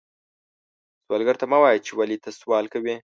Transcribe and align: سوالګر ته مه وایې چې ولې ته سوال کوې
سوالګر 1.05 1.35
ته 1.41 1.45
مه 1.51 1.57
وایې 1.61 1.83
چې 1.85 1.91
ولې 1.97 2.17
ته 2.23 2.29
سوال 2.39 2.65
کوې 2.73 2.95